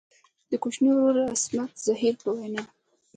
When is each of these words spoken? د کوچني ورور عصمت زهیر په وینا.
د 0.49 0.51
کوچني 0.63 0.89
ورور 0.93 1.25
عصمت 1.33 1.71
زهیر 1.85 2.15
په 2.23 2.29
وینا. 2.35 2.63